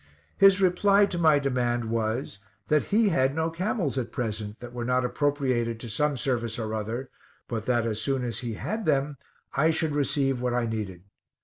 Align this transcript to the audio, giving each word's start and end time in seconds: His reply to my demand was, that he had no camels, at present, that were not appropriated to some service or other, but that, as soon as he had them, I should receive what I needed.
His 0.39 0.59
reply 0.59 1.05
to 1.05 1.19
my 1.19 1.37
demand 1.37 1.85
was, 1.85 2.39
that 2.69 2.85
he 2.85 3.09
had 3.09 3.35
no 3.35 3.51
camels, 3.51 3.99
at 3.99 4.11
present, 4.11 4.59
that 4.59 4.73
were 4.73 4.83
not 4.83 5.05
appropriated 5.05 5.79
to 5.79 5.91
some 5.91 6.17
service 6.17 6.57
or 6.57 6.73
other, 6.73 7.11
but 7.47 7.67
that, 7.67 7.85
as 7.85 8.01
soon 8.01 8.23
as 8.23 8.39
he 8.39 8.55
had 8.55 8.87
them, 8.87 9.17
I 9.53 9.69
should 9.69 9.91
receive 9.91 10.41
what 10.41 10.55
I 10.55 10.65
needed. 10.65 11.03